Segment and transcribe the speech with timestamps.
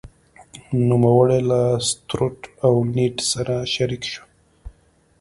[0.89, 4.23] نوموړی له ستروټ او نیډ سره شریک شو.